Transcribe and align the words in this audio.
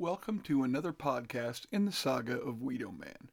Welcome 0.00 0.40
to 0.44 0.62
another 0.62 0.94
podcast 0.94 1.66
in 1.70 1.84
the 1.84 1.92
saga 1.92 2.40
of 2.40 2.62
Weedo 2.62 2.98
Man. 2.98 3.28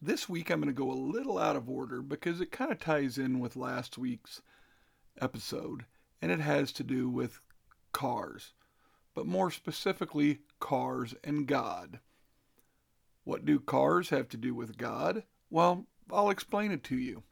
This 0.00 0.28
week 0.28 0.50
I'm 0.50 0.60
going 0.60 0.72
to 0.72 0.72
go 0.72 0.88
a 0.88 0.94
little 0.94 1.36
out 1.36 1.56
of 1.56 1.68
order 1.68 2.00
because 2.00 2.40
it 2.40 2.52
kind 2.52 2.70
of 2.70 2.78
ties 2.78 3.18
in 3.18 3.40
with 3.40 3.56
last 3.56 3.98
week's 3.98 4.40
episode, 5.20 5.84
and 6.22 6.30
it 6.30 6.38
has 6.38 6.70
to 6.74 6.84
do 6.84 7.08
with 7.08 7.40
cars, 7.90 8.52
but 9.16 9.26
more 9.26 9.50
specifically, 9.50 10.42
cars 10.60 11.12
and 11.24 11.48
God. 11.48 11.98
What 13.24 13.44
do 13.44 13.58
cars 13.58 14.10
have 14.10 14.28
to 14.28 14.36
do 14.36 14.54
with 14.54 14.78
God? 14.78 15.24
Well, 15.50 15.86
I'll 16.12 16.30
explain 16.30 16.70
it 16.70 16.84
to 16.84 16.96
you. 16.96 17.24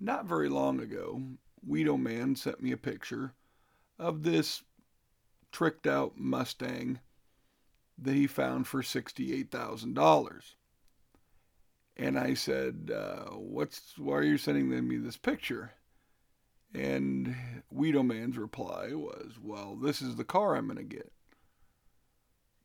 Not 0.00 0.24
very 0.24 0.48
long 0.48 0.80
ago, 0.80 1.20
Weedo 1.68 2.00
Man 2.00 2.34
sent 2.34 2.62
me 2.62 2.72
a 2.72 2.78
picture 2.78 3.34
of 3.98 4.22
this 4.22 4.62
tricked 5.56 5.86
out 5.86 6.18
Mustang 6.18 7.00
that 7.96 8.12
he 8.12 8.26
found 8.26 8.66
for 8.66 8.82
$68,000. 8.82 10.54
And 11.96 12.18
I 12.18 12.34
said, 12.34 12.92
uh, 12.94 13.30
"What's 13.30 13.96
why 13.96 14.16
are 14.16 14.22
you 14.22 14.36
sending 14.36 14.86
me 14.86 14.98
this 14.98 15.16
picture?" 15.16 15.72
And 16.74 17.62
Weedo 17.74 18.06
Man's 18.06 18.36
reply 18.36 18.92
was, 18.92 19.38
"Well, 19.40 19.76
this 19.76 20.02
is 20.02 20.16
the 20.16 20.24
car 20.24 20.56
I'm 20.56 20.66
going 20.66 20.76
to 20.76 20.82
get." 20.82 21.10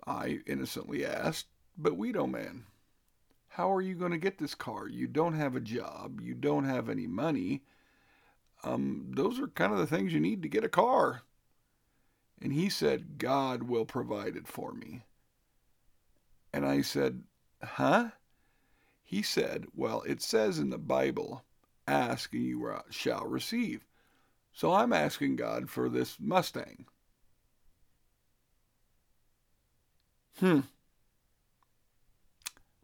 I 0.05 0.41
innocently 0.45 1.05
asked, 1.05 1.47
"But 1.77 1.97
Weedo 1.97 2.29
Man, 2.29 2.65
how 3.47 3.73
are 3.73 3.81
you 3.81 3.95
going 3.95 4.11
to 4.11 4.17
get 4.17 4.37
this 4.37 4.53
car? 4.53 4.89
You 4.89 5.07
don't 5.07 5.35
have 5.35 5.55
a 5.55 5.61
job, 5.61 6.19
you 6.19 6.33
don't 6.33 6.65
have 6.65 6.89
any 6.89 7.07
money. 7.07 7.63
Um, 8.65 9.13
those 9.15 9.39
are 9.39 9.47
kind 9.47 9.71
of 9.71 9.79
the 9.79 9.87
things 9.87 10.11
you 10.11 10.19
need 10.19 10.41
to 10.41 10.49
get 10.49 10.65
a 10.65 10.69
car." 10.69 11.21
And 12.41 12.51
he 12.51 12.69
said, 12.69 13.19
God 13.19 13.63
will 13.63 13.85
provide 13.85 14.35
it 14.35 14.47
for 14.47 14.73
me. 14.73 15.03
And 16.51 16.65
I 16.65 16.81
said, 16.81 17.23
Huh? 17.61 18.09
He 19.03 19.21
said, 19.21 19.67
Well, 19.75 20.01
it 20.01 20.21
says 20.21 20.57
in 20.57 20.71
the 20.71 20.79
Bible, 20.79 21.43
ask 21.87 22.33
and 22.33 22.43
you 22.43 22.75
shall 22.89 23.25
receive. 23.25 23.85
So 24.53 24.73
I'm 24.73 24.91
asking 24.91 25.35
God 25.35 25.69
for 25.69 25.87
this 25.87 26.17
Mustang. 26.19 26.85
Hmm. 30.39 30.61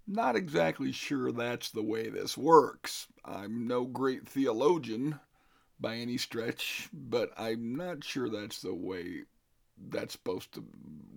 Not 0.05 0.35
exactly 0.35 0.91
sure 0.91 1.31
that's 1.31 1.72
the 1.72 1.83
way 1.83 2.09
this 2.09 2.38
works. 2.38 3.08
I'm 3.25 3.67
no 3.67 3.85
great 3.85 4.28
theologian 4.28 5.19
by 5.80 5.95
any 5.95 6.17
stretch, 6.17 6.89
but 6.94 7.31
I'm 7.38 7.75
not 7.75 8.03
sure 8.03 8.30
that's 8.30 8.61
the 8.61 8.75
way 8.75 9.23
that's 9.89 10.14
supposed 10.14 10.52
to 10.53 10.64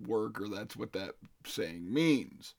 work 0.06 0.40
or 0.40 0.48
that's 0.48 0.76
what 0.76 0.92
that 0.92 1.14
saying 1.44 1.92
means. 1.92 2.54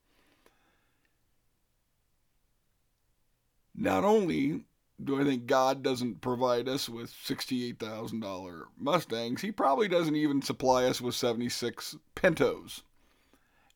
Not 3.76 4.04
only 4.04 4.66
do 5.04 5.20
I 5.20 5.24
think 5.24 5.48
God 5.48 5.82
doesn't 5.82 6.22
provide 6.22 6.68
us 6.68 6.88
with 6.88 7.12
$68,000 7.12 8.64
Mustangs, 8.78 9.42
He 9.42 9.52
probably 9.52 9.88
doesn't 9.88 10.16
even 10.16 10.42
supply 10.42 10.86
us 10.86 11.02
with 11.02 11.16
76 11.16 11.96
Pintos. 12.14 12.84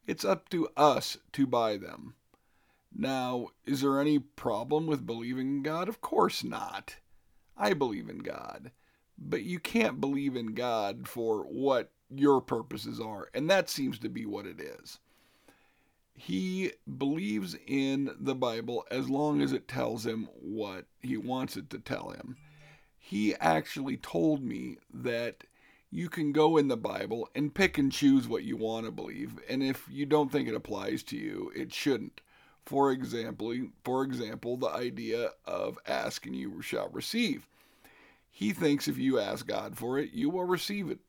It's 0.06 0.26
up 0.26 0.50
to 0.50 0.70
us 0.78 1.18
to 1.34 1.48
buy 1.48 1.78
them. 1.78 2.14
Now, 2.94 3.48
is 3.66 3.82
there 3.82 4.00
any 4.00 4.20
problem 4.20 4.86
with 4.88 5.06
believing 5.06 5.48
in 5.48 5.64
God? 5.64 5.90
Of 5.90 6.00
course 6.00 6.44
not. 6.44 6.98
I 7.58 7.74
believe 7.74 8.08
in 8.08 8.20
God. 8.20 8.72
But 9.18 9.44
you 9.44 9.60
can't 9.60 10.00
believe 10.00 10.36
in 10.36 10.54
God 10.54 11.08
for 11.08 11.44
what 11.44 11.92
your 12.10 12.42
purposes 12.42 13.00
are. 13.00 13.30
And 13.34 13.50
that 13.50 13.70
seems 13.70 14.00
to 14.00 14.10
be 14.10 14.26
what 14.26 14.46
it 14.46 14.60
is. 14.60 15.00
He 16.14 16.72
believes 16.98 17.58
in 17.68 18.16
the 18.20 18.36
Bible 18.36 18.86
as 18.90 19.10
long 19.10 19.42
as 19.42 19.52
it 19.52 19.68
tells 19.68 20.06
him 20.06 20.30
what 20.40 20.86
he 21.02 21.18
wants 21.18 21.58
it 21.58 21.70
to 21.72 21.80
tell 21.80 22.10
him. 22.10 22.38
He 22.98 23.36
actually 23.36 23.98
told 23.98 24.42
me 24.42 24.78
that 24.94 25.44
you 25.92 26.10
can 26.10 26.32
go 26.32 26.58
in 26.58 26.68
the 26.68 26.78
Bible 26.78 27.30
and 27.36 27.54
pick 27.54 27.78
and 27.78 27.92
choose 27.92 28.28
what 28.28 28.44
you 28.44 28.58
want 28.58 28.86
to 28.86 28.92
believe, 28.92 29.40
and 29.48 29.62
if 29.62 29.88
you 29.90 30.06
don't 30.06 30.32
think 30.32 30.50
it 30.50 30.56
applies 30.56 31.04
to 31.04 31.18
you, 31.18 31.52
it 31.56 31.74
shouldn't. 31.74 32.22
For 32.66 32.92
example, 32.92 33.54
for 33.84 34.04
example, 34.04 34.58
the 34.58 34.70
idea 34.70 35.30
of 35.46 35.78
ask 35.86 36.26
and 36.26 36.36
you 36.36 36.62
shall 36.62 36.90
receive. 36.90 37.48
He 38.32 38.52
thinks 38.52 38.88
if 38.88 38.98
you 38.98 39.20
ask 39.20 39.48
God 39.48 39.78
for 39.78 40.00
it, 40.00 40.12
you 40.12 40.30
will 40.30 40.44
receive 40.44 40.90
it. 40.90 41.00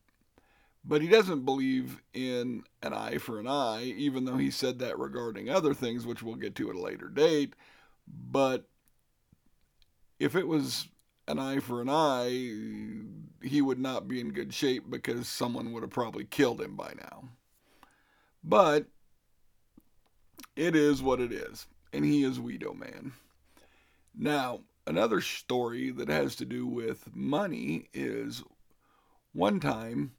But 0.87 1.01
he 1.01 1.09
doesn't 1.09 1.43
believe 1.43 2.01
in 2.13 2.63
an 2.81 2.93
eye 2.93 3.17
for 3.17 3.41
an 3.41 3.47
eye, 3.47 3.83
even 3.83 4.23
though 4.23 4.37
he 4.37 4.49
said 4.49 4.79
that 4.79 4.97
regarding 4.97 5.49
other 5.49 5.73
things, 5.73 6.05
which 6.05 6.23
we'll 6.23 6.35
get 6.35 6.55
to 6.55 6.69
at 6.69 6.77
a 6.77 6.81
later 6.81 7.09
date. 7.09 7.55
But 8.07 8.69
if 10.17 10.33
it 10.33 10.47
was 10.47 10.87
an 11.27 11.39
eye 11.39 11.59
for 11.59 11.81
an 11.81 11.89
eye, 11.89 12.29
he 13.45 13.61
would 13.61 13.79
not 13.79 14.07
be 14.07 14.21
in 14.21 14.31
good 14.31 14.53
shape 14.53 14.89
because 14.89 15.27
someone 15.27 15.73
would 15.73 15.83
have 15.83 15.91
probably 15.91 16.23
killed 16.23 16.61
him 16.61 16.77
by 16.77 16.93
now. 16.97 17.29
But 18.41 18.85
it 20.55 20.73
is 20.73 21.01
what 21.01 21.19
it 21.19 21.33
is, 21.33 21.67
and 21.91 22.05
he 22.05 22.23
is 22.23 22.39
Weedo 22.39 22.73
Man. 22.73 23.11
Now, 24.17 24.61
another 24.85 25.19
story 25.19 25.91
that 25.91 26.07
has 26.07 26.37
to 26.37 26.45
do 26.45 26.65
with 26.65 27.13
money 27.13 27.89
is 27.93 28.41
one 29.33 29.59
time 29.59 30.13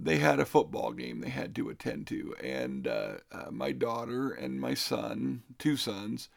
they 0.00 0.18
had 0.18 0.38
a 0.38 0.44
football 0.44 0.92
game 0.92 1.20
they 1.20 1.30
had 1.30 1.54
to 1.56 1.70
attend 1.70 2.06
to, 2.08 2.34
and 2.42 2.86
uh, 2.86 3.14
uh, 3.32 3.50
my 3.50 3.72
daughter 3.72 4.30
and 4.30 4.60
my 4.60 4.74
son, 4.74 5.42
two 5.58 5.76
sons, 5.76 6.28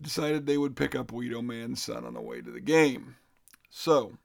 decided 0.00 0.46
they 0.46 0.58
would 0.58 0.76
pick 0.76 0.94
up 0.94 1.08
Weedo 1.08 1.44
Man's 1.44 1.82
son 1.82 2.04
on 2.04 2.14
the 2.14 2.20
way 2.22 2.40
to 2.40 2.50
the 2.50 2.60
game. 2.60 3.16
So 3.68 4.18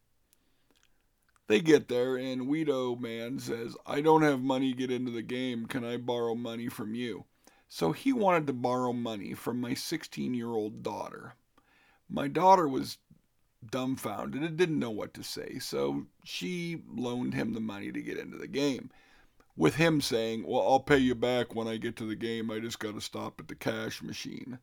they 1.48 1.60
get 1.60 1.90
there, 1.90 2.16
and 2.16 2.48
Weedo 2.48 3.00
Man 3.00 3.40
says, 3.40 3.76
I 3.86 4.02
don't 4.02 4.22
have 4.22 4.42
money 4.42 4.72
to 4.72 4.78
get 4.78 4.92
into 4.92 5.12
the 5.12 5.22
game. 5.22 5.66
Can 5.66 5.84
I 5.84 5.98
borrow 5.98 6.36
money 6.36 6.70
from 6.70 6.96
you? 6.96 7.26
So 7.70 7.92
he 7.92 8.14
wanted 8.14 8.48
to 8.48 8.54
borrow 8.54 8.94
money 8.94 9.34
from 9.34 9.60
my 9.60 9.74
16 9.74 10.34
year 10.34 10.50
old 10.50 10.84
daughter. 10.84 11.36
My 12.10 12.30
daughter 12.30 12.68
was 12.68 12.98
dumbfounded 13.66 14.42
and 14.42 14.58
didn't 14.58 14.80
know 14.80 14.92
what 14.92 15.14
to 15.16 15.24
say, 15.24 15.60
so 15.60 16.06
she 16.24 16.84
loaned 16.94 17.34
him 17.34 17.54
the 17.54 17.60
money 17.60 17.92
to 17.92 18.02
get 18.02 18.18
into 18.18 18.38
the 18.38 18.48
game. 18.48 18.90
With 19.56 19.76
him 19.76 20.02
saying, 20.02 20.46
Well, 20.48 20.62
I'll 20.62 20.80
pay 20.80 21.00
you 21.00 21.16
back 21.16 21.56
when 21.56 21.68
I 21.68 21.78
get 21.78 21.96
to 21.98 22.06
the 22.06 22.16
game, 22.16 22.52
I 22.52 22.60
just 22.60 22.80
got 22.80 22.94
to 22.94 23.02
stop 23.02 23.40
at 23.40 23.48
the 23.48 23.56
cash 23.56 24.04
machine. 24.04 24.60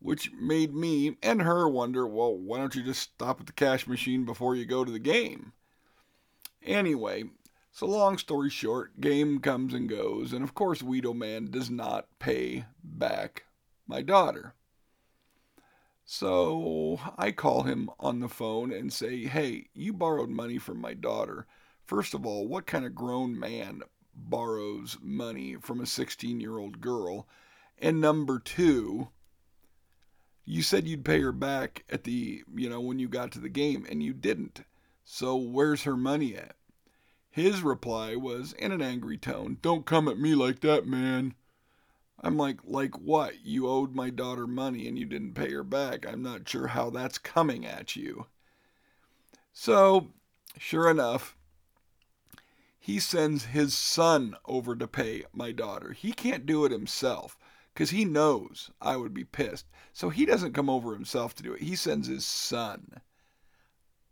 Which 0.00 0.32
made 0.32 0.74
me 0.74 1.16
and 1.22 1.42
her 1.42 1.68
wonder, 1.68 2.06
Well, 2.06 2.36
why 2.36 2.58
don't 2.58 2.74
you 2.74 2.82
just 2.82 3.02
stop 3.02 3.40
at 3.40 3.46
the 3.46 3.52
cash 3.52 3.86
machine 3.86 4.24
before 4.24 4.54
you 4.54 4.66
go 4.66 4.84
to 4.84 4.92
the 4.92 4.98
game? 4.98 5.52
Anyway, 6.62 7.24
so 7.72 7.86
long 7.86 8.18
story 8.18 8.50
short, 8.50 9.00
game 9.00 9.40
comes 9.40 9.72
and 9.72 9.88
goes, 9.88 10.34
and 10.34 10.44
of 10.44 10.54
course, 10.54 10.82
Weedo 10.82 11.16
Man 11.16 11.50
does 11.50 11.70
not 11.70 12.06
pay 12.18 12.66
back 12.84 13.44
my 13.86 14.02
daughter. 14.02 14.54
So 16.04 17.00
I 17.16 17.30
call 17.32 17.62
him 17.62 17.90
on 18.00 18.20
the 18.20 18.28
phone 18.28 18.72
and 18.72 18.92
say, 18.92 19.24
Hey, 19.24 19.68
you 19.74 19.92
borrowed 19.92 20.30
money 20.30 20.58
from 20.58 20.80
my 20.80 20.94
daughter. 20.94 21.46
First 21.84 22.14
of 22.14 22.26
all, 22.26 22.46
what 22.46 22.66
kind 22.66 22.84
of 22.84 22.94
grown 22.94 23.38
man 23.38 23.82
borrows 24.14 24.98
money 25.00 25.56
from 25.56 25.80
a 25.80 25.86
16 25.86 26.40
year 26.40 26.58
old 26.58 26.80
girl? 26.80 27.28
And 27.78 28.00
number 28.00 28.38
two, 28.38 29.08
you 30.44 30.62
said 30.62 30.86
you'd 30.86 31.04
pay 31.04 31.20
her 31.20 31.32
back 31.32 31.84
at 31.88 32.04
the, 32.04 32.42
you 32.54 32.68
know, 32.68 32.80
when 32.80 32.98
you 32.98 33.08
got 33.08 33.32
to 33.32 33.38
the 33.38 33.48
game, 33.48 33.86
and 33.88 34.02
you 34.02 34.12
didn't. 34.12 34.62
So 35.04 35.36
where's 35.36 35.82
her 35.82 35.96
money 35.96 36.36
at? 36.36 36.56
His 37.30 37.62
reply 37.62 38.16
was 38.16 38.52
in 38.54 38.72
an 38.72 38.82
angry 38.82 39.18
tone, 39.18 39.58
Don't 39.62 39.86
come 39.86 40.08
at 40.08 40.18
me 40.18 40.34
like 40.34 40.60
that, 40.60 40.86
man. 40.86 41.34
I'm 42.22 42.36
like, 42.36 42.58
like 42.64 42.98
what? 42.98 43.44
You 43.44 43.68
owed 43.68 43.94
my 43.94 44.10
daughter 44.10 44.46
money 44.46 44.86
and 44.86 44.98
you 44.98 45.04
didn't 45.04 45.34
pay 45.34 45.52
her 45.52 45.64
back. 45.64 46.06
I'm 46.06 46.22
not 46.22 46.48
sure 46.48 46.68
how 46.68 46.90
that's 46.90 47.18
coming 47.18 47.66
at 47.66 47.96
you. 47.96 48.26
So, 49.52 50.12
sure 50.56 50.88
enough, 50.88 51.36
he 52.78 53.00
sends 53.00 53.46
his 53.46 53.74
son 53.74 54.36
over 54.44 54.76
to 54.76 54.86
pay 54.86 55.24
my 55.32 55.52
daughter. 55.52 55.92
He 55.92 56.12
can't 56.12 56.46
do 56.46 56.64
it 56.64 56.72
himself 56.72 57.36
because 57.74 57.90
he 57.90 58.04
knows 58.04 58.70
I 58.80 58.96
would 58.96 59.14
be 59.14 59.24
pissed. 59.24 59.66
So 59.92 60.08
he 60.08 60.24
doesn't 60.24 60.54
come 60.54 60.70
over 60.70 60.94
himself 60.94 61.34
to 61.36 61.42
do 61.42 61.54
it. 61.54 61.62
He 61.62 61.76
sends 61.76 62.08
his 62.08 62.24
son. 62.24 63.00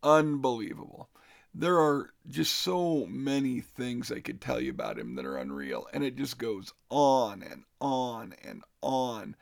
Unbelievable 0.02 1.10
there 1.54 1.78
are 1.78 2.10
just 2.28 2.54
so 2.56 3.06
many 3.06 3.60
things 3.60 4.12
I 4.12 4.20
could 4.20 4.40
tell 4.40 4.60
you 4.60 4.70
about 4.70 4.98
him 4.98 5.16
that 5.16 5.24
are 5.24 5.36
unreal, 5.36 5.88
and 5.92 6.04
it 6.04 6.16
just 6.16 6.38
goes 6.38 6.72
on 6.88 7.42
and 7.42 7.64
on 7.80 8.34
and 8.44 8.62
on. 8.80 9.36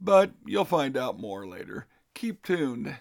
But 0.00 0.32
you'll 0.44 0.64
find 0.64 0.96
out 0.96 1.20
more 1.20 1.46
later. 1.46 1.86
Keep 2.14 2.42
tuned 2.42 2.96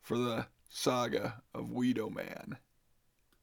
for 0.00 0.18
the 0.18 0.46
saga 0.68 1.42
of 1.54 1.70
Weedo 1.70 2.14
Man. 2.14 2.58